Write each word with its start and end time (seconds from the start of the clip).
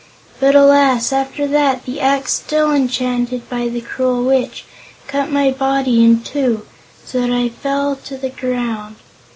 But, 0.39 0.55
alas! 0.55 1.13
after 1.13 1.45
that, 1.45 1.85
the 1.85 1.99
axe, 1.99 2.31
still 2.33 2.73
enchanted 2.73 3.47
by 3.51 3.67
the 3.69 3.81
cruel 3.81 4.23
Witch, 4.23 4.65
cut 5.05 5.29
my 5.29 5.51
body 5.51 6.03
in 6.03 6.21
two, 6.23 6.65
so 7.05 7.21
that 7.21 7.29
I 7.29 7.49
fell 7.49 7.95
to 7.97 8.17
the 8.17 8.29
ground. 8.31 8.95